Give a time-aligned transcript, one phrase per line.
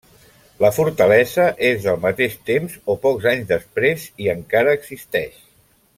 [0.63, 5.41] La fortalesa és del mateix temps o pocs anys després i encara existeix.